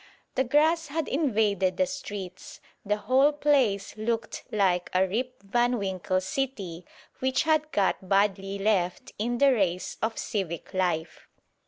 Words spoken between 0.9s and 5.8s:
invaded the streets; the whole place looked like a Rip Van